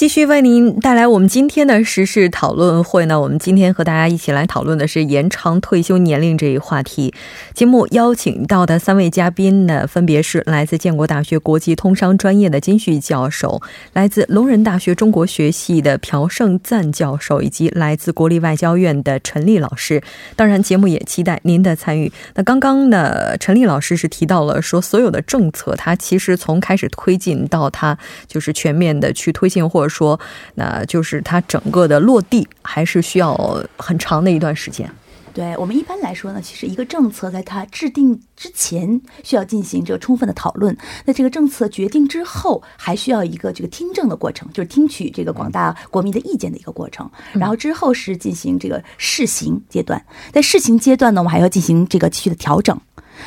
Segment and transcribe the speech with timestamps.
[0.00, 3.20] 继续为您带来我们今天的时事讨论会呢。
[3.20, 7.12] 我们今天和大家一起来讨论的是延长退休年龄这一话题。
[7.52, 13.60] 节目邀请到的三位嘉宾呢，分别是来自建国大学国际通商专业的金旭教授，
[13.92, 20.02] 来自龙仁大学中国学系的朴胜赞教授，以及来自国立外交院的陈丽老师。
[20.34, 22.10] 当然，节目也期待您的参与。
[22.36, 30.18] 那刚刚呢，陈丽老师是提到了说，所有的政策，它其实从开始推进到它就是全面的去推进，或者说，
[30.54, 33.36] 那就是它整个的落地还是需要
[33.76, 34.90] 很长的一段时间。
[35.32, 47.08] 对我们一般来说呢，其实一个政策在它制定之前需要进行这个充分的讨论，那这个政策决定之后还需要一个这个听证的过程，就是听取这个广大国民的意见的一个过程。
[47.32, 52.76] 然后之后是进行这个试行阶段，在试行阶段呢，我们还要进行这个继续的调整。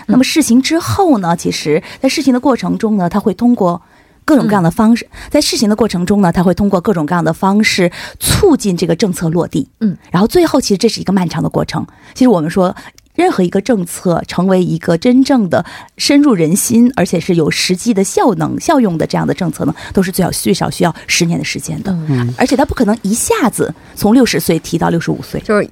[0.07, 3.81] 那么试行之后呢，其实在试行的过程中呢，它会通过。
[4.25, 9.67] 各种各样的方式，在试行的过程中呢，他会通过各种各样的方式促进这个政策落地。
[9.79, 11.85] 嗯，然后最后其实这是一个漫长的过程。
[12.13, 12.75] 其实我们说，
[13.15, 15.63] 任何一个政策成为一个真正的
[15.97, 21.91] 深入人心，而且是有实际的效能效用的这样的政策呢，都是最少最少需要十年的时间的。
[22.09, 25.69] 嗯，而且它不可能一下子从六十岁提到六十五岁，就是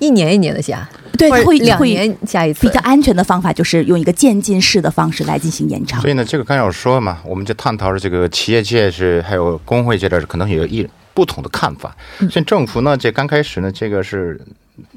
[0.00, 0.88] 一年一年的下。
[1.16, 2.66] 对，会两年加一次。
[2.66, 6.00] 比较安全的方法就是用一个渐进式的方式来进行延长。
[6.00, 11.94] 所以呢，这个刚才我说嘛，我们就探讨了这个企业界是还有工会界的可能有一不同的看法。
[12.30, 14.40] 像政府呢，这刚开始呢，这个是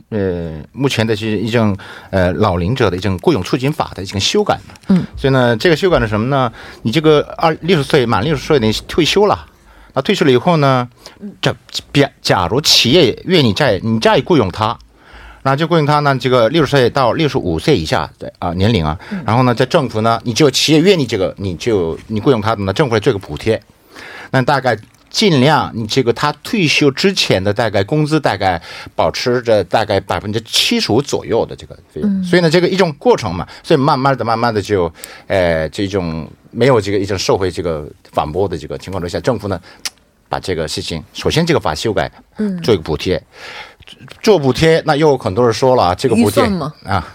[0.07, 1.75] 呃目前的是一种
[2.09, 4.73] 呃老龄者的一种雇佣促进法的一种修改嘛。
[4.87, 5.05] 嗯。
[5.17, 6.49] 所以呢，这个修改是什么呢？
[6.83, 9.45] 你这个二六十岁满六十岁你退休了，
[9.93, 10.87] 那退休了以后呢，
[11.41, 11.53] 这
[11.91, 14.79] 假假如企业愿意再你再雇佣他。
[15.43, 23.61] 那就雇佣他呢，这个六十岁到六十五岁以下的啊年龄啊，然后呢，在政府呢，你就企业愿意这个，你就你雇佣他的呢，政府来做个补贴，
[24.31, 24.77] 那大概
[25.09, 28.59] 尽量你这个他退休之前的大概工资大概
[28.95, 34.91] 保持着大概百分之七十五左右的这个费用，所以呢，这个一种过程嘛，所以慢慢的、慢慢的就，
[35.27, 39.59] 呃，这种没有这个一种社会这个反驳的这个情况之下，政府呢，
[40.29, 43.21] 把这个事情首先这个法修改，嗯，做一个补贴。
[44.21, 46.43] 做补贴，那又有很多人说了啊，这个补贴
[46.85, 47.05] 啊，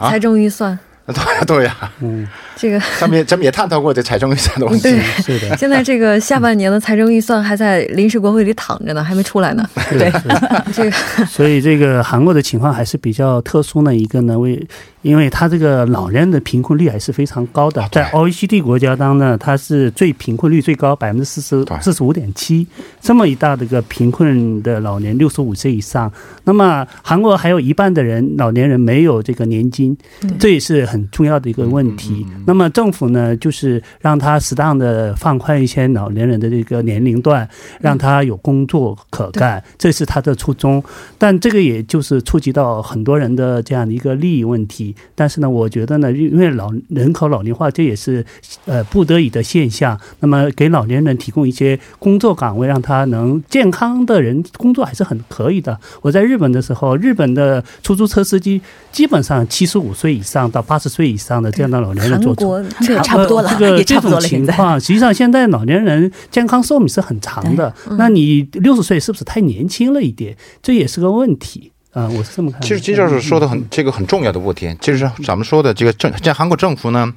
[0.00, 0.78] 财政预算，
[1.14, 2.26] 对呀对呀，嗯。
[2.60, 4.88] 这个咱们也咱们也探讨过这财政预算的问题，
[5.22, 5.56] 是的。
[5.56, 9.64] 现在这个下半年的财政预算还在临时国会里躺着呢，还没出来呢。
[9.90, 10.10] 对，
[10.74, 10.90] 这个。
[11.30, 14.60] 所以这个韩国的情况还是比较特殊的一个呢，为
[15.02, 22.66] 因为它这个老人的贫困率还是非常高的，在 OECD 国家当中，它是最贫困率最高，百分之四十四十五点七，
[23.00, 26.12] 这么一大的一个贫困的老年六十五岁以上。
[26.42, 29.96] 那么韩国还有一半的人老年人没有这个年金，
[30.40, 32.26] 这也是很重要的一个问题。
[32.46, 37.48] 那么政府呢，就是让他适当的放宽一些老年人的这个年龄段，
[37.80, 40.82] 让他有工作可干，这是他的初衷。
[41.18, 44.94] 但这个也就是触及到很多人的这样的一个利益问题。
[45.14, 48.24] 但是呢，我觉得呢，因为老人口老龄化，这也是
[48.66, 49.98] 呃不得已的现象。
[50.20, 55.78] 那么给老年人提供一些工作岗位，让他能健康的人工作还是很可以的。
[56.02, 58.60] 我在日本的时候，日本的出租车司机
[58.92, 62.34] 基本上七十五岁以上到八十岁以上的这样的老年人做。
[62.34, 62.62] 国
[63.04, 67.74] 差不多了，这个这种情况，实际上现在老年人健康寿命是很长的。
[67.98, 70.36] 那你六十岁是不是太年轻了一点？
[70.62, 72.08] 这也是个问题啊！
[72.16, 72.60] 我是这么看。
[72.62, 77.12] 其实金教授说的很，这个很重要的问题，其实咱们说的这个政，在韩国政府呢，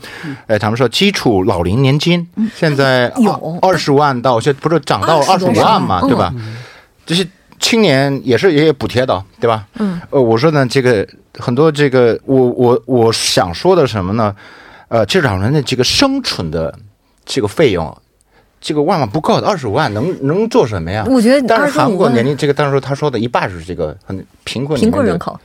[0.48, 6.34] 呃，咱们说基础老龄年金现在有二十万到，现不是涨到二十五万嘛，对吧？
[7.06, 7.28] 这些
[7.62, 9.66] 青年也是也有补贴的，对吧？
[9.80, 10.02] 嗯。
[10.10, 11.08] 呃，我说呢，这个
[11.40, 14.36] 很多这个，我我我想说的什么呢？
[14.90, 16.78] 呃，这老人的这个生存的
[17.24, 17.96] 这个费用，
[18.60, 21.06] 这个万万不够的，二十五万能能做什么呀？
[21.08, 25.40] 我觉得，但是韩国年龄这个，当时他说的一半是这个很贫困贫困人口，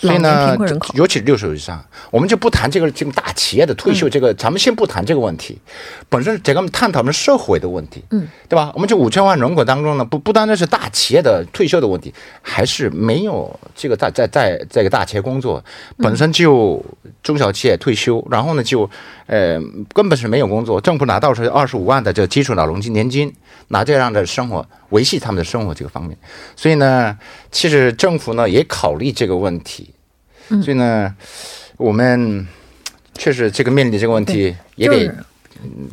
[0.00, 0.56] 所以呢
[0.94, 5.58] 尤其是六十岁以上，我们就不谈这个这个大企业的退休，这个、咱们先不谈这个问题，
[6.08, 8.72] 本身这个探讨我们社会的问题，嗯，对吧？
[8.74, 15.62] 我们这五千万人口当中呢，不不单单是大企业的退休的问题，还是没有这个在在在这个大企业工作，
[15.98, 16.82] 本身就
[17.22, 18.88] 中小企业退休，然后呢就
[19.26, 19.60] 呃
[19.92, 23.30] 根本是没有工作，政府拿到是二十五万的这基础老农金年金，
[23.68, 26.16] 拿这样的生活维系他们的生活这个方面，
[26.54, 27.18] 所以呢，
[27.50, 29.90] 其实政府呢也考虑这个问题，
[30.48, 30.62] 嗯。
[30.62, 31.14] 所以呢，
[31.76, 32.46] 我们
[33.14, 35.24] 确实这个面临的这个问题也得就是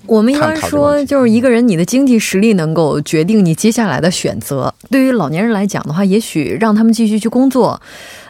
[0.05, 4.73] 我们应该探讨这个说，就是一个人你的经济实力能够决定你接下来的选择。
[4.89, 7.81] 对于老年人来讲的话，也许让他们继续去工作。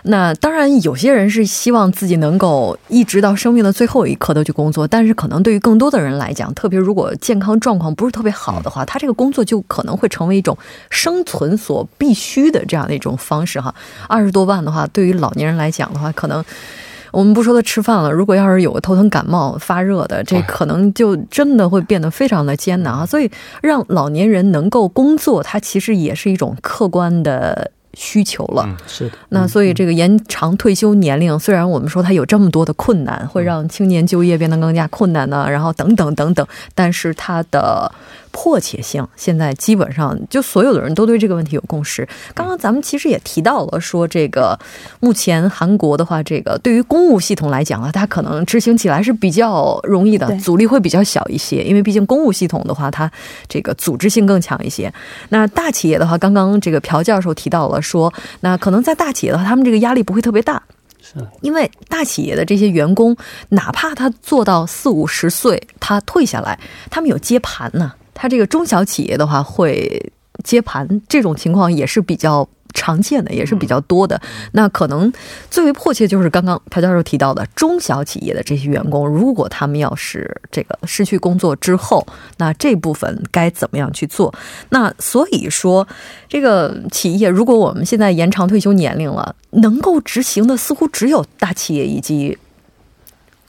[0.03, 10.57] 那当然，有些人是希望自己能够一直到生命的最后一刻都去工作，但是可能对于更多的人来讲，特别如果健康状况不是特别好的话，他这个工作就可能会成为一种
[10.89, 13.73] 生存所必须的这样的一种方式哈。
[14.07, 16.43] 二十多万的话，对于老年人来讲的话，可能。
[17.11, 23.05] 我们不说他吃饭了，如果要是有个头疼、感冒、发热的，这可能就真的会变得非常的艰难啊。
[23.05, 23.29] 所以，
[23.61, 28.63] 让老年人能够工作，它其实也是一种客观的需求了。
[28.67, 29.17] 嗯是的。
[29.29, 36.45] 那所以这个延长退休年龄，虽然我们说它有这么多的困难，会让青年就业变得更加困难呢，然后等等等等，
[36.75, 37.91] 但是它的
[38.39, 42.07] 迫切性现在基本上就所有的人都对这个问题有共识。
[42.35, 44.57] 刚刚咱们其实也提到了，说这个
[44.99, 53.11] 目前韩国的话，这个对于公务系统来讲啊，它可能执行起来是比较容易的，阻力会比较小一些，因为毕竟公务系统的话，它
[53.49, 54.93] 这个组织性更强一些。
[55.29, 60.61] 那大企业的话，刚刚这个朴教授提到了说，那可能在大企业的话，他们这个压力不会特别大。
[61.01, 63.17] 是因为大企业的这些员工，
[63.49, 66.59] 哪怕他做到四五十岁，他退下来，
[66.91, 67.93] 他们有接盘呢。
[68.19, 70.11] 他这个中小企业的话会
[70.43, 74.19] 接盘，这种情况也是比较常见的，也是比较多的。
[74.53, 75.11] 那可能
[75.51, 82.05] 最为迫切就是刚刚朴教授提到的中小企业的这些员工，如果他们要是这个失去工作之后，
[82.37, 84.33] 那这部分该怎么样去做？
[84.69, 85.87] 那所以说，
[86.27, 92.37] 这个企业如果我们现在延长退休年龄了，能够执行的似乎只有大企业以及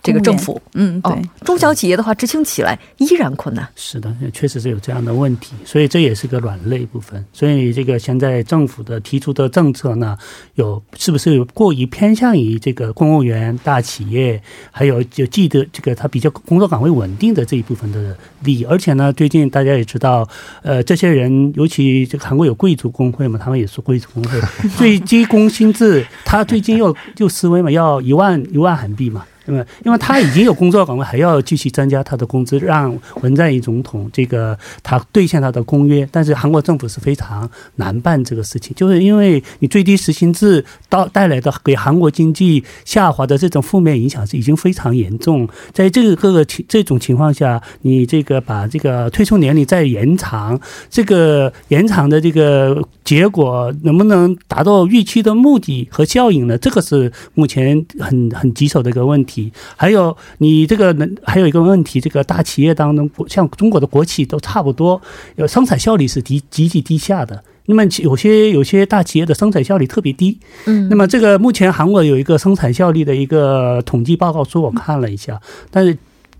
[0.08, 0.60] 这个政府。
[0.74, 1.12] 嗯，对。
[1.12, 3.68] 哦，中小企业的话，执行起来依然困难。
[3.76, 7.24] 是的，确实是有这样的问题，所以这也是个软肋部分。
[7.32, 10.16] 所以这个现在政府的提出的政策呢，
[10.54, 14.40] 有是不是有过于偏向于这个公务员、大企业，
[14.70, 18.64] 还有就记得这个他比较工作岗位稳定的这一部分的利益。
[18.64, 20.26] 而且呢，最近大家也知道，
[20.62, 24.40] 呃，这些人尤其这个韩国有贵族工会嘛，他们也是贵族工会，
[24.76, 29.24] 最低工薪制，他最近又又思维嘛，要一万一万韩币嘛。
[29.48, 36.06] 那么，因为他已经有工作岗位，还要继续增加他的工资，让文在寅总统这个他兑现他的公约。
[36.12, 45.48] 但是韩国政府是非常难办这个事情，就是因为你最低时薪制到带来的给韩国经济下滑的这种负面影响是已经非常严重。
[45.72, 50.60] 在这个各个情这种情况下，你这个把这个退休年龄再延长，
[50.90, 56.58] 这个延长的这个结果能不能达到预期的目的和效应呢？
[56.58, 59.37] 这个是目前很很棘手的一个问题。
[59.76, 65.00] 还有你这个能还有一个问题，这个大企业当中，像中国的国企都差不多，
[65.36, 67.42] 有生产效率是低极其低下的。
[67.66, 75.40] 那么有些有些大企业的生产效率特别低，嗯那么这个目前韩国有一个生产效率的一个统计报告书，我看了一下，
[75.70, 75.96] 但是。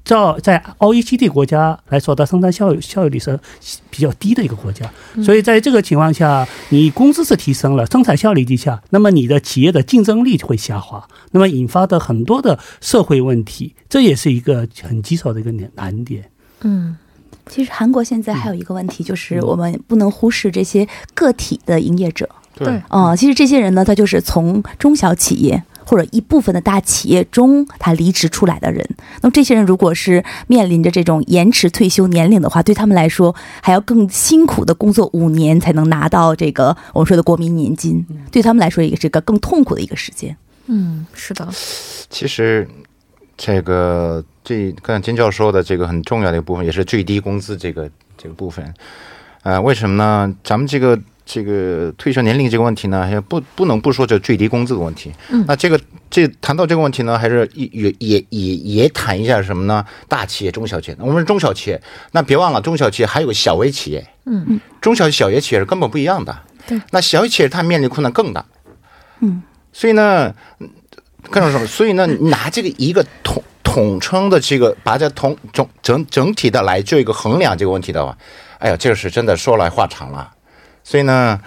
[0.08, 3.38] 照在 OECD 国家来说，它生产效效率是
[3.90, 4.90] 比较低的一个国家，
[5.22, 16.24] 所以在这个情况下，你工资是提升了，生产效率低下，那么你的企业的竞争力就会下滑，那么引发的很多的社会问题，这也是一个很棘手的一个难难点。
[16.62, 16.96] 嗯。
[17.50, 22.28] 其实韩国现在还有一个问题，就是我们不能忽视这些个体的营业者。
[22.54, 22.82] 对。
[22.88, 28.86] 啊、其实这些人呢，他就是从中小企业或者一部分的大企业中他离职出来的人。
[29.22, 40.36] 那么这些人如果是面临着这种延迟退休年龄的话，对他们来说还要更辛苦的工作五年才能拿到这个我们说的国民年金，对他们来说也是一个更痛苦的一个时间。
[40.66, 41.48] 嗯，是的，
[42.10, 42.68] 其实
[43.38, 48.74] 这个这刚才金教授说的这个很重要的一个部分，也是最低工资这个这个部分。
[49.44, 50.36] 呃，为什么呢？
[50.44, 50.98] 咱们这个
[51.30, 55.12] 这个退休年龄这个问题呢，也不不能不说这最低工资的问题。
[55.28, 59.84] 嗯那这个这谈到这个问题呢，还是也也也也也谈一下什么呢？
[60.08, 60.96] 大企业、中小企业。
[60.98, 61.78] 我们是中小企业，
[62.12, 64.02] 那别忘了中小企业还有个小微企业。
[64.24, 66.34] 嗯嗯中小小微企业是根本不一样的。
[66.66, 68.42] 对，那小微企业它面临困难更大。
[69.20, 70.34] 嗯，所以呢，
[71.30, 71.66] 更说什么？
[71.66, 78.16] 所以呢，拿这个一个统统称的这个，把这统整整整体的来做一个衡量这个问题的话，
[78.60, 80.32] 哎呀，这个是真的说来话长了。
[80.88, 81.38] 所以呢，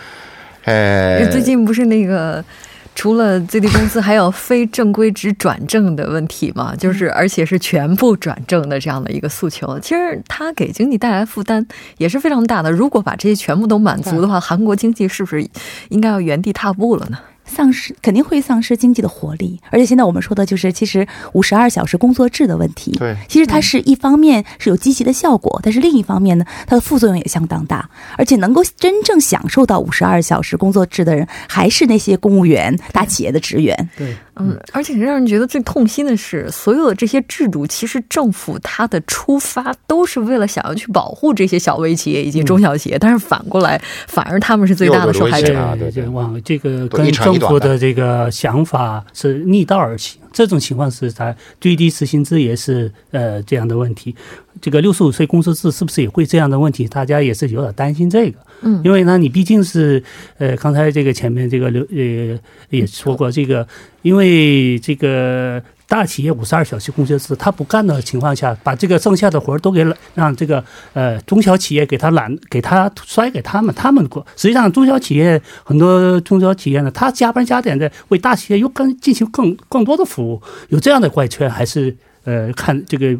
[0.65, 2.45] 呃，最近不是那个
[2.93, 6.75] 除了最低工资，还有非正规职转正的问题嘛？
[6.75, 11.65] 就是而且是全部转正的这样的一个诉求，其实它给经济带来负担
[11.98, 12.71] 也是非常大的。
[12.71, 15.43] 如果把这些全部都满足的话，韩国经济是不是
[15.89, 17.17] 应该要原地踏步了呢？
[17.51, 22.91] 丧失肯定会丧失经济的活力，而且现在我们说的就是其实五十二小时工作制的问题。
[22.98, 27.89] 对，其实它是一方面是有积极的效果，但是另一方面呢，它的副作用也相当大。
[28.17, 33.89] 而且能够真正享受到五十二小时工作制的人，还是那些公务员、大企业的职员。
[33.98, 34.15] 对。
[34.41, 45.53] 嗯，而且让人觉得最痛心的是，所有的这些制度，其实政府它的出发都是为了想要去保护这些小微企业以及中小企业，但是反过来，反而他们是最大的受害者。
[45.77, 50.19] 对对，往这个跟政府的这个想法是逆道而行。
[50.31, 54.15] 这种情况是在最低时薪资也是呃这样的问题，
[54.61, 56.88] 这个六十五岁工资制是不是也会这样的问题？
[56.88, 60.01] 大家也是有点担心这个，嗯，因为呢，你毕竟是
[60.38, 63.67] 呃刚才这个前面这个刘呃也说过这个，
[64.01, 65.61] 因为这个。
[65.91, 74.25] 大企业五十二小时工作制，他不干的情况下，把这个剩下的活儿都给让这个呃中小企业给他揽，给他甩给他们，他们过。
[74.38, 81.98] 实际上，中小企业很多中小企业呢，他加班加点的为大企业又更进行更更多的服务，有这样的怪圈还是？
[82.23, 83.17] 呃，看这个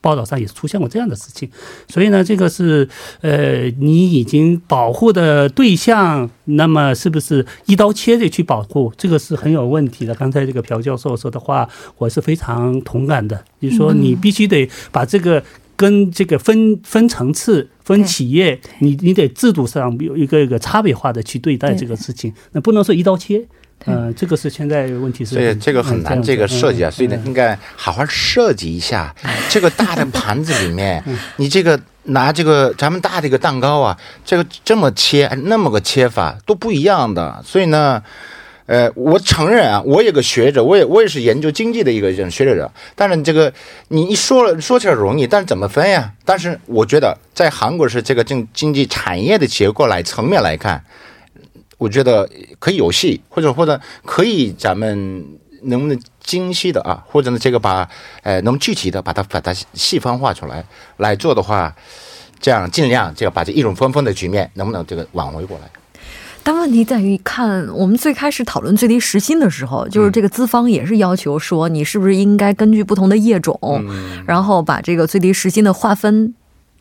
[0.00, 1.50] 报道上也出现过这样的事情，
[1.88, 2.88] 所以呢，这个是
[3.20, 8.92] 呃，你已经保护的对象，那么是不是一刀切的去保护？
[8.96, 10.14] 这个是很有问题的。
[10.14, 13.44] 刚才这个朴教授说的话，我是非常同感的。
[13.58, 15.42] 你说你必须得把这个
[15.74, 23.44] 跟这个分分层次、分企业，你你得制度上有一个一个差别化的去对待这个事情，那不能说一刀切。
[23.84, 29.14] 嗯，这个是现在问题是，所以这个很难，这个设计啊，所以呢，应该好好设计一下
[29.48, 31.00] 这个大的盘子里面，
[31.36, 38.02] 你这个拿这个咱们大的一个蛋糕啊，这个这么切，那么个切法都不一样的，所以呢，
[38.66, 43.52] 呃，我承认啊，我有个学者，我也我也是研究经济的一个人学者，但是这个
[43.88, 46.10] 你一说了说起来容易，但是怎么分呀？
[46.24, 50.82] 但是我觉得在韩国是这个经经济产业的结构来层面来看。
[51.78, 52.28] 我觉得
[52.58, 55.24] 可以有戏，或者或者可以，咱们
[55.62, 57.88] 能不能精细的啊，或者呢，这个把，
[58.22, 60.64] 呃，能具体的把它把它细分化出来
[60.96, 61.74] 来做的话，
[62.40, 65.68] 这样尽量这个把这一种分分的局面能不能这个挽回过来？
[66.42, 73.58] 但问题在于，看我们最开始讨论最低时薪的时候，就是这个资方也是要求说，你是不是应该根据不同的业种，
[74.26, 76.34] 然后把这个最低时薪的划分。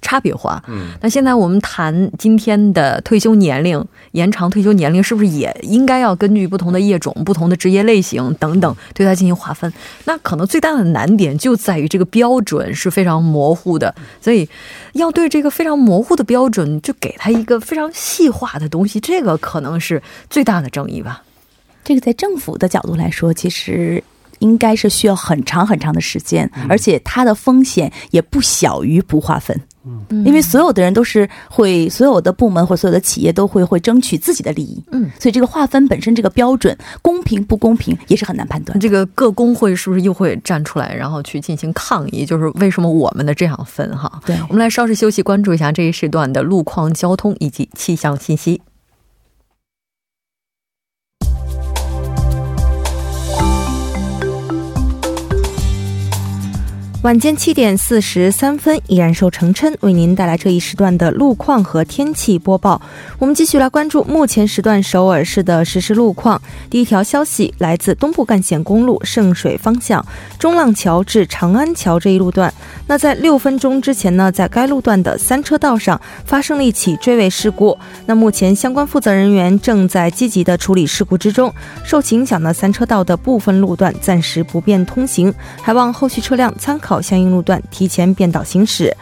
[0.06, 9.74] 差别化，嗯，那现在我们谈今天的退休年龄延长，退休年龄是不是也应该要根据不同的业种、不同的职业类型等等对它进行划分？
[10.04, 14.48] 那可能最大的难点就在于这个标准是非常模糊的，所以
[14.94, 21.24] 要对这个非常模糊的标准，就给它一个非常细化的东西，这个可能是最大的争议吧。
[21.84, 24.04] 这个在政府的角度来说，其实。
[24.40, 29.58] 应该是需要很长很长的时间，而且它的风险也不小于不划分。
[29.86, 34.84] 嗯，因为所有的人都是会，所有的部门或所有的企业都会会争取自己的利益。
[34.92, 38.80] 嗯，所以这个划分本身这个标准公平不公平也是很难判断。
[38.80, 42.26] 这个各工会是不是又会站出来，然后去进行抗议？
[42.26, 43.96] 就是为什么我们的这样分？
[43.96, 48.62] 哈，对，我们来稍事休息，关注一下这一时段的路况、交通以及气象信息。
[57.06, 62.82] 晚间七点四十三分，依然受程琛为您带来这一时段的路况和天气播报。
[63.20, 66.42] 我们继续来关注目前时段首尔市的实时路况。
[66.68, 70.04] 第一条消息来自东部干线公路圣水方向
[70.40, 72.52] 中浪桥至长安桥这一路段。
[72.88, 77.78] 那在六分钟之前呢，在该路段的三车道上发生了一起追尾事故。
[78.08, 81.54] 那目前相关负责人员正在积极的处理事故之中。
[81.84, 85.32] 受其影响呢，三车道的部分路段暂时不便通行，
[85.62, 86.95] 还望后续车辆参考。
[87.02, 88.96] 相应路段提前变道行驶。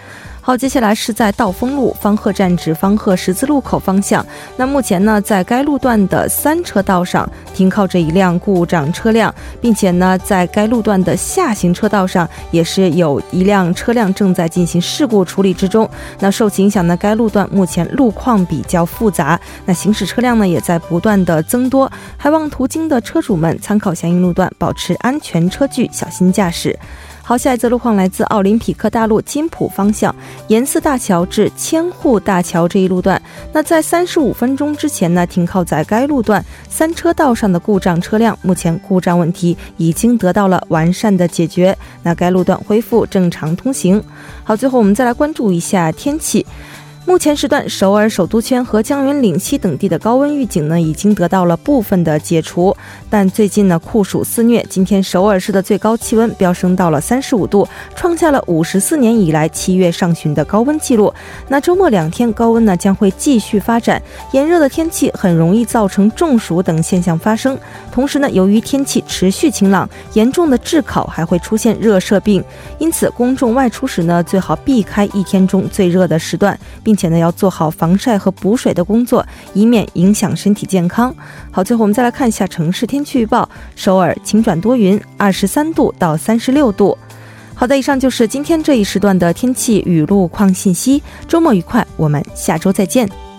[0.46, 4.26] 好，接下来是在道丰路方鹤站至方鹤十字路口方向。
[4.58, 15.90] 那目前呢，在该路段的三车道上停靠着一辆故障车辆，并且呢，在该路段的下行车道上也是有一辆车辆正在进行事故处理之中。
[16.20, 26.78] 那受其影响呢，该路段目前路况比较复杂，那行驶车辆呢也在不断的增多，还望途经的车主们参考相应路段，保持安全车距，小心驾驶。
[27.26, 30.14] 好，下一次路况来自奥林匹克大陆金浦方向
[30.50, 33.20] 延寺大桥至千户大桥这一路段。
[33.54, 41.76] 那在三十五分钟之前呢，停靠在该路段三车道上的故障车辆，目前故障问题已经得到了完善的解决。
[42.04, 44.04] 那该路段恢复正常通行。
[44.44, 46.46] 好，最后我们再来关注一下天气。
[47.06, 52.76] 目前时段，首尔首都圈和江原岭西等地的高温预警呢，已经得到了部分的解除。
[53.10, 61.14] 但最近呢，酷暑肆虐，今天首尔市的最高气温飙升到了三十五度，创下了五十四年以来七月上旬的高温记录。
[61.50, 67.58] 那周末两天高温呢，将会继续发展，炎热的天气很容易造成中暑等现象发生。
[67.92, 72.42] 同时呢，由于天气持续晴朗，严重的炙烤还会出现热射病，
[72.80, 81.12] 因此公众外出时呢，最好避开一天中最热的时段，并并且呢，要做好防晒和补水的工作，以免影响身体健康。
[81.50, 86.96] 好，最后我们再来看一下城市天气预报：首尔晴转多云，二十三度到三十六度。
[87.56, 91.02] 好的，以上就是今天这一时段的天气与路况信息。
[91.28, 93.33] 周末愉快，我们下周再见。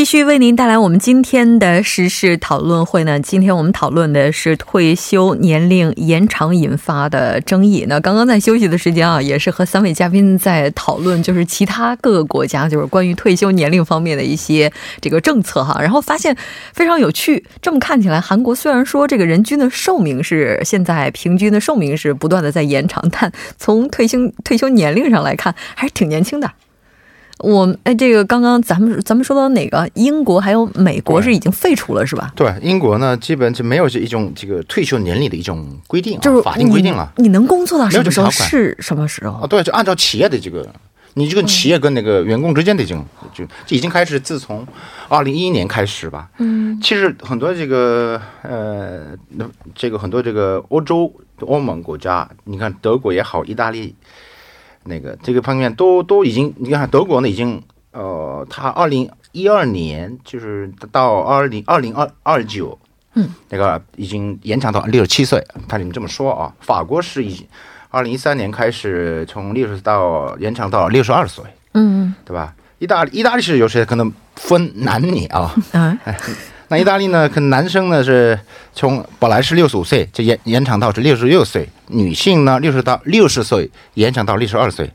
[0.00, 3.20] 继续为您带来我们今天的时事讨论会呢。
[3.20, 7.84] 今天我们讨论的是退休年龄延长引发的争议。
[7.86, 15.78] 那刚刚在休息的时间啊，也是和三位嘉宾在讨论，就是其他各个国家就是关于退休年龄方面的一些这个政策哈。
[15.82, 16.34] 然后发现
[16.72, 17.44] 非常有趣。
[17.60, 26.50] 这么看起来，韩国虽然说这个人均的寿命是现在平均的寿命是不断的在延长，但从退休退休年龄上来看，还是挺年轻的。
[27.42, 29.88] 我哎，这个刚刚咱们咱们说到哪个？
[29.94, 32.32] 英国还有美国是已经废除了是吧？
[32.36, 37.12] 对，英国呢，基本就没有这一种这个退休年龄的一种规定，就是法定规定了。
[37.16, 39.46] 你能工作到什么时候是什么时候啊？
[39.46, 40.66] 对，就按照企业的这个，
[41.14, 44.66] 你这个企业跟那个员工之间的这种，就就已经开始，自从
[45.08, 46.28] 二零一一年开始吧。
[46.38, 49.16] 嗯，其实很多这个呃，
[49.74, 53.94] 这个很多这个欧洲欧盟国家，你看德国也好，意大利。
[54.84, 62.78] 那个这个方面都都已经，你看德国呢，已经呃，他二零一二年就是到二零二零二二九，
[63.14, 65.44] 嗯，那个已经延长到六十七岁。
[65.68, 66.54] 他你们这么说啊？
[66.60, 67.46] 法国是以
[67.90, 72.54] 二零一三年开始从六十到延长到六十二岁，嗯，对吧？
[72.78, 75.98] 意大利意大利是有些可能分男女啊，嗯。
[76.70, 77.28] 那意大利呢？
[77.28, 78.38] 可能男生呢是
[78.72, 84.88] 从本来是六十五岁，就延延长到是六十六岁；女性呢，六十到六十岁延长到六十二岁，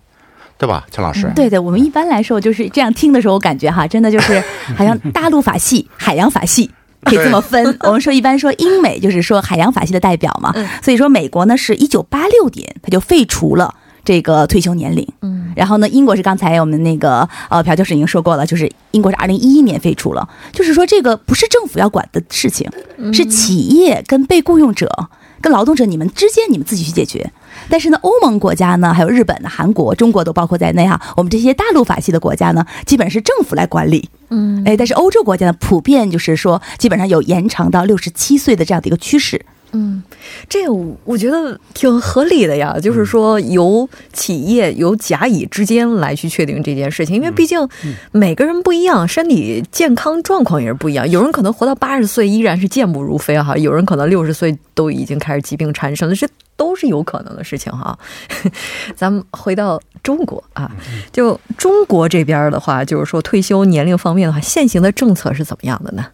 [0.58, 0.86] 对吧？
[0.90, 4.42] 陈老师，对对，我们一般来说就是这样听的时候，我感觉哈，真的就是
[4.78, 6.72] 好像大陆法系、海洋法系
[7.04, 7.78] 可以这么分。
[7.84, 13.76] 我们说一般说英美就是说海洋法系的代表嘛，所以说美国呢是一九八六年它就废除了。
[14.06, 22.70] 这个退休年龄，嗯，然后呢，英国是刚才我们那个呃朴教授已经说过了，就是英国是二零一一年废除了，就是说这个不是政府要管的事情，
[23.12, 25.10] 是企业跟被雇佣者
[25.42, 27.32] 跟劳动者你们之间你们自己去解决。
[27.70, 39.44] 但是呢，欧盟国家呢，还有日本、韩国、中国都包括在内哈，我们这些大陆法系的国家呢，基本是政府来管理，嗯，哎，但是欧洲国家呢，普遍就是说基本上有延长到六十七岁的这样的一个趋势。
[39.78, 40.02] 嗯，
[40.48, 47.68] 这我我觉得挺合理的呀，就是说由企业由甲乙之间来去确定这件事情，因为毕竟
[48.14, 51.10] 每个人不一样，身体健康状况也是不一样。
[51.10, 58.00] 有人可能活到八十岁依然是健步如飞哈，有人可能六十岁都已经开始疾病缠身了，这都是有可能的事情哈。
[58.96, 60.72] 咱们回到中国啊，
[61.12, 66.06] 就中国这边的话，就是说退休年龄方面的话，现行的政策是怎么样的呢？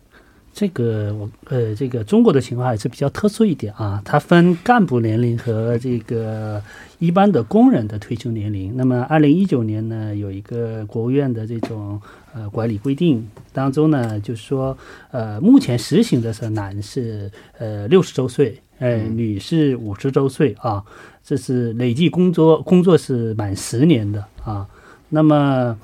[0.53, 6.61] 这个我呃，这个中国的情况还是比较特殊一点啊，它分干部年龄和这个
[6.99, 8.75] 一般的工人的退休年龄。
[8.75, 11.99] 那么，二零一九年呢，有一个国务院的这种
[12.33, 14.77] 呃管理规定当中呢，就是说
[15.11, 20.83] 呃，目前实行的是男是呃六十周岁，呃，女是五十周岁啊，
[21.23, 24.67] 这是累计工作工作是满十年的啊。
[25.09, 25.77] 那么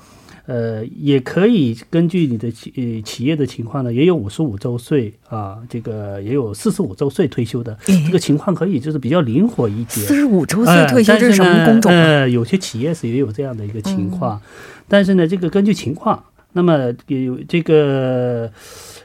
[0.48, 10.06] 呃，也可以根据你的企呃企业的情况呢，也有五十五周岁啊，这个也有四十五周岁退休的，这个情况可以就是比较灵活一点。
[10.06, 11.92] 四十五周岁退休这是什么工种？
[11.92, 14.40] 呃，有些企业是也有这样的一个情况，
[14.88, 18.50] 但是呢，这个根据情况，那么有这个。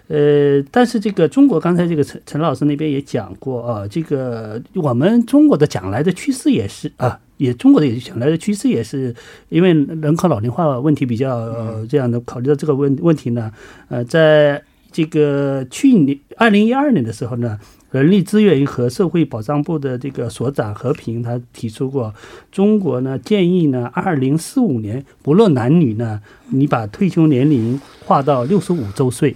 [0.09, 9.13] 呃，但是这个中国刚才这个陈陈老师那边也讲过啊，这个我们中国的将来的趋势也是啊，也中国的将来的趋势也是，
[9.49, 13.51] 因为人口老龄化问题比较呃这样的，考虑到这个问问题呢，
[13.89, 14.61] 呃，在
[14.93, 17.59] 这个去年二零一二年的时候呢，
[17.91, 22.13] 人力资源和社会保障部的这个所长何平他提出过，
[22.49, 29.35] 中国呢建议呢二零四五年不论男女呢，你把退休年龄划到六十五周岁。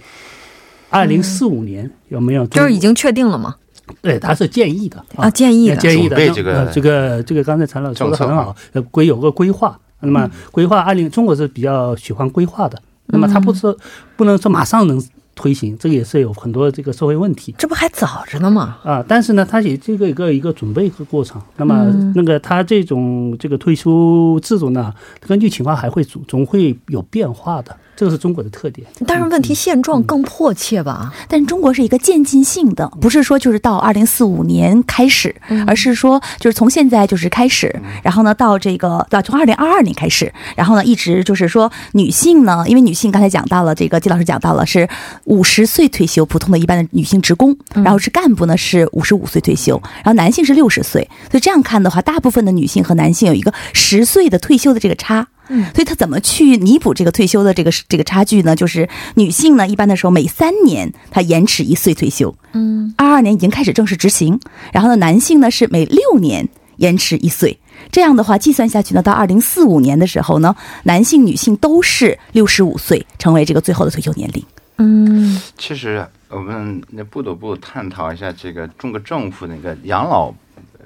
[0.90, 2.46] 二零四五年有没有？
[2.46, 3.56] 就是已经确定了吗？
[4.00, 6.16] 对，他是建议的啊，建议的，建议的。
[6.32, 8.54] 这个这个这个，刚才陈老师说的很好，
[8.90, 9.78] 规有个规划。
[10.00, 12.80] 那么规划二零，中国是比较喜欢规划的。
[13.06, 13.76] 那么它不是
[14.16, 15.02] 不能说马上能
[15.34, 17.54] 推行，这个也是有很多这个社会问题。
[17.58, 18.78] 这不还早着呢吗？
[18.84, 21.42] 啊，但是呢，它也这个一个一个准备一个过程。
[21.56, 24.94] 那么嗯那个它这种这个退休制度呢，
[25.26, 28.86] 根据情况还会总总会有变化的，这个是中国的特点。
[29.04, 31.12] 但是问题现状更迫切吧？
[31.26, 35.34] 但中国是一个渐进性的，不是说就是到二零四五年开始，
[35.66, 44.88] 而是说就是从现在就是开始，然后呢到这个到从二零二二年开始，然后呢一直就是说女性呢，因为女性刚才讲到了这个季老师讲到了是
[45.24, 55.26] 五十岁退休，普通的一般的女性职工，然后是干部呢是五十五岁退休，然后男性是六十岁，所以这样看的话，大部分的女性和男性有一个十岁的退休的这个差。
[55.48, 58.54] 嗯所以他怎么去弥补这个退休的这个这个差距呢？
[58.54, 64.38] 就是女性呢，一般的时候每三年她延迟一岁退休，嗯，二二年已经开始正式执行。
[64.72, 67.58] 然后呢，男性呢是每六年延迟一岁。
[67.92, 74.44] 这样的话，计算下去呢，到二零四五年的时候呢，男性、女性都是六十五岁，成为这个最后的退休年龄。
[74.80, 80.32] 嗯其实我们那不得不探讨一下这个中国政府那个养老、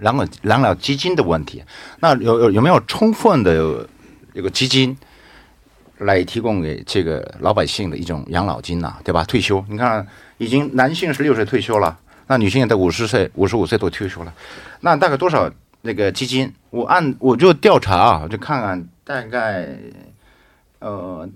[0.03, 1.62] 养老、养老基金的问题。
[2.01, 3.87] 那有有有没有充分的
[4.35, 4.97] 这个基金
[5.99, 9.25] 来提供给这个老百姓的一种养老金呐、对吧？
[9.25, 10.07] 退休，你看，
[10.38, 14.33] 已经男性是六岁退休了，那女性也在五十岁、五十五岁都退休了，
[14.81, 15.51] 那大概多少
[15.83, 16.53] 那个基金？
[16.71, 19.68] 我按我就调查啊，我就看看大概
[20.81, 21.29] 呃。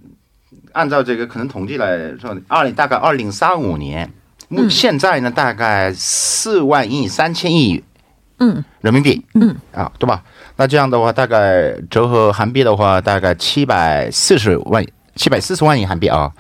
[0.73, 4.11] 按照这个可能统计来说，二零大概二零三五年，
[4.49, 7.83] 目现在呢大概四万亿三千亿
[8.39, 10.23] 嗯人民币，嗯啊，对吧？
[10.57, 16.33] 那这样的话，大概折合韩币的话，大概七百四十万七百四十万亿韩币啊。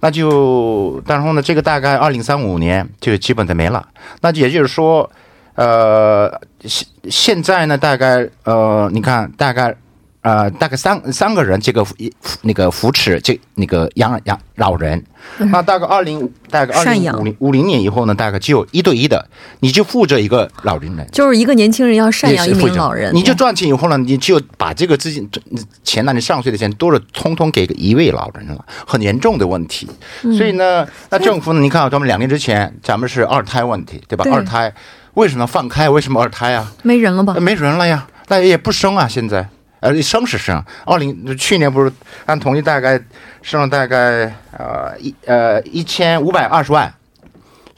[0.00, 3.86] 那就，然后呢，这个大概二零三五年就基本的没了。
[4.22, 5.10] 那也就是说，
[5.56, 9.76] 呃，现现在呢，大概呃，你看，大概
[10.22, 11.94] 呃，大概三三个人这个扶
[12.42, 15.02] 那个扶持这那个养养老人，
[15.38, 19.26] 那大概二零大概二零五零五零年以后呢，大概只有一对一的，
[19.60, 21.08] 你就负责一个老人人。
[21.10, 25.40] 就是一个年轻人要赡养一名老人，你就赚钱以后呢，你就把这个资金这
[25.84, 29.88] 钱呢，你上税的钱都是通通给一位老人了，很严重的问题。
[30.22, 34.24] 嗯所以呢，那政府呢，你看啊，咱们两年之前咱们是二胎问题，对吧？
[34.24, 34.70] 对二胎
[35.14, 35.88] 为什么放开？
[35.88, 36.70] 为什么二胎啊？
[36.82, 37.40] 没人了吧呃？
[37.40, 39.48] 没人了呀，那也不生啊，现在。
[39.80, 41.90] 呃，生是生，二零去年不是
[42.26, 43.00] 按统计大概
[43.40, 46.92] 生了大概呃一呃一千五百二十万，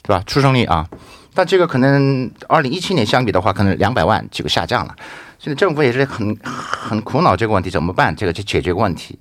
[0.02, 0.20] 对吧？
[0.26, 0.84] 出生率啊，
[1.32, 4.96] 但这个可能二零一七年相比的话，可能两百万这个下降了。
[5.38, 9.16] 现在政府也是很很苦恼这个问题怎么办，这个去解决问题。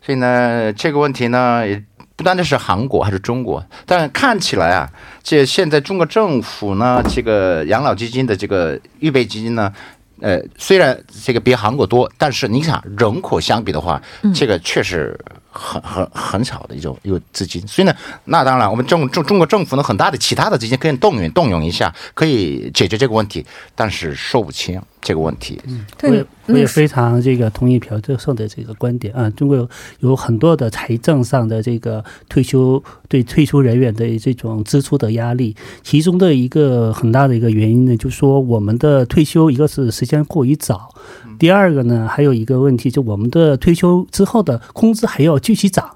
[0.00, 1.82] 所以呢，这个问题呢，也
[2.14, 4.88] 不单单是韩国还是中国，但看起来啊，
[5.22, 9.72] 这现在中国政府呢，这个养老基金的这个预备基金呢。
[10.20, 14.00] 呃，虽然这个比韩国多，但是你想人口相比的话，
[14.34, 15.18] 这个确实
[15.50, 17.66] 很很很少的一种一个资金。
[17.66, 25.60] 所以呢，那当然我们中中中国政府呢，很大的其他的资金可以动员动用一下，可以解决这个问题，但是说不清这个问题。
[25.98, 29.68] 对我也我也非常这个同意朴教授的这个观点啊，中国有
[30.00, 40.94] 有很多的财政上的这个退休对退休人员的这种支出的压力，其中的一个很大的一个原因呢，就是说我们的退休一个是时间过于早，
[41.38, 45.90] 第二个呢还有一个问题，就我们的退休之后的工资还要继续涨。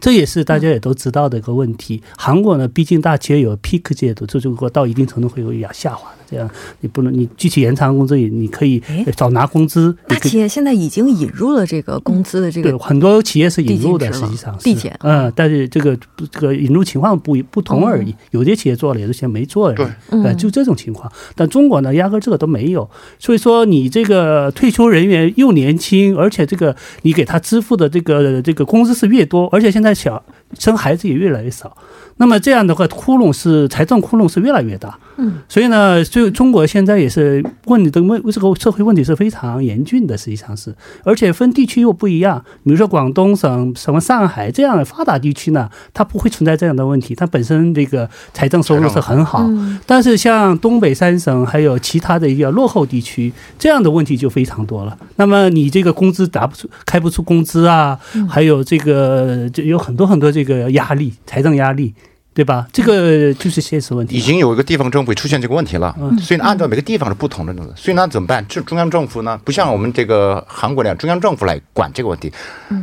[0.00, 2.00] 这也是大家也都知道的一个问题。
[2.16, 6.27] 韩国呢，毕竟大企业有 peak 制度，这就说到一定程度会有下下滑的。
[6.28, 6.48] 这样
[6.80, 9.96] 你不能，你继续延长工资，也你可以哎少拿工资。
[10.06, 15.96] 大企业现在已经引入了这个工资的这对个，很多企业是引入的，实际上是递减嗯，但是这个
[16.30, 18.14] 这个引入情况不不同而已。
[18.30, 20.22] 有些企业做了，有些企业没做而已。
[20.22, 21.10] 对就这种情况。
[21.34, 22.88] 但中国呢，压根儿这个都没有。
[23.18, 30.22] 所以说，你这个退休人员又年轻，而且这个你给他支付的这个这个工资是越多，而且现在小
[30.58, 31.76] 生孩子也越来越少。
[32.16, 34.98] 那么这样的话，窟窿是财政窟窿是越来越大。
[35.18, 42.42] 嗯，所以呢，就中国现在也是问题的问这个社会问题是非常严峻的，实际上是，而且分地区又不一样。
[42.64, 49.44] 比如说广东省、什么上海这样的发达地区呢，它不会存在这样的问题，它本身这个财政收入是很好。
[49.48, 54.96] 嗯但是像东北三省还有其他的一些落后地区，这样的问题就非常多了。
[55.16, 61.92] 那么你这个工资打不出、开不出工资啊，还有这个就有很多很多这个压力，财政压力，
[62.34, 62.68] 对吧？
[62.72, 64.16] 这个就是现实问题。
[64.16, 68.44] 已经有一个地方政府出现这个问题了，所以，按照每个地方是不同的，所以那，怎么办？
[68.48, 72.32] 这中央政府呢，不像我们这个韩国那样，中央政府来管这个问题，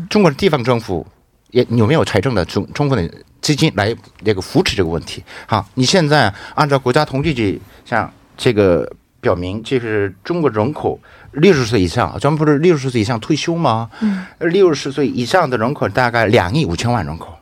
[0.10, 1.06] 中国的地方政府
[1.52, 5.24] 也有没有财政的充充分的资金来这个扶持这个问题？
[5.48, 11.00] 好，你现在按照国家统计局，像这个表明，就是中国人口
[11.32, 13.90] 六十岁以上，咱们不是六十岁以上退休吗？
[14.02, 17.34] 嗯，六十岁以上的人口大概两亿五千万人口，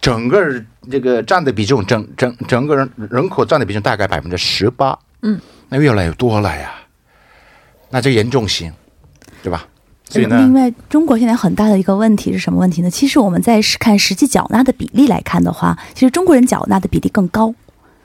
[0.00, 4.98] 整个这个占的比重，整整整个人人口占的比重大概百分之十八。
[5.22, 6.74] 嗯，那越来越多了呀，
[7.90, 8.72] 那这严重性，
[9.42, 9.66] 对吧？
[10.06, 12.90] 所以呢，另外，中国现在很大的一个问题是什么问题呢？
[12.90, 17.54] 其实我们在看实际缴纳的比例来看的话，其实中国人缴纳的比例更高。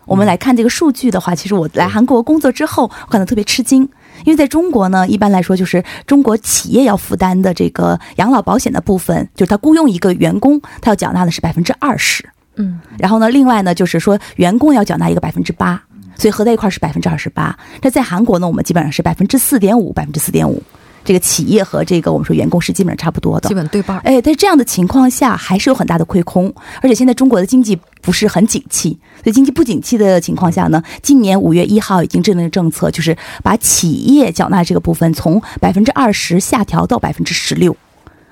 [0.09, 3.83] 我们来看这个数据的话，其实我来韩国工作之后，我感到特别吃惊，
[4.25, 15.79] 因为在中国呢，一般来说就是中国企业要负担的这个养老保险的部分，就是他雇佣一个员工，他要缴纳的是百分之二十，嗯，然后呢，另外呢，就是说员工要缴纳一个百分之八，
[16.17, 17.55] 所以合在一块儿是百分之二十八。
[17.83, 20.63] 那在韩国呢，我们基本上是百分之四点五，百分之四点五。
[21.03, 24.01] 这个企业和这个我们说员工是基本上差不多的，基本对半儿。
[24.03, 28.91] 哎，在这样的情况下，还是有很大的亏空，而且现在中国的经济不是很景气，
[29.23, 37.75] 所以经济不景气的情况下呢，今年五月一号已经制定了政策，就是把企业缴纳这个部分从百分之二十下调到百分之十六，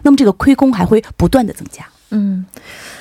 [0.03, 1.85] 那么这个亏空还会不断的增加。
[2.09, 2.45] 嗯，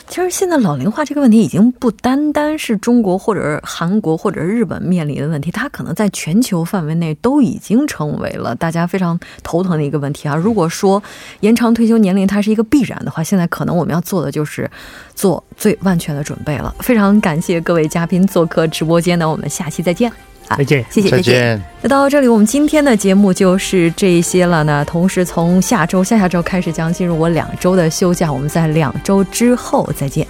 [0.09, 10.35] 其实现在老龄化这个问题已经不单单是中国或者是韩国或者是日本面临的问题，它可能在全球范围内都已经成为了大家非常头疼的一个问题啊。
[10.35, 11.01] 如果说
[11.39, 14.69] 延长退休年龄它是一个必然的话，现在可能我们要做的就是
[15.15, 16.75] 做最万全的准备了。
[16.81, 20.11] 非常感谢各位嘉宾做客直播间呢，我们下期再见。
[20.57, 21.63] 再见，谢谢，再见。
[21.83, 24.85] 那到这里，我们今天的节目就是这些了呢。
[24.85, 30.27] 同时，从下周、下下周开始将进入我两周的休假，我们在两周之后再见。